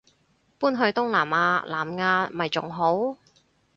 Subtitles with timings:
[0.57, 1.87] 搬去東南亞南
[2.29, 3.17] 亞咪仲好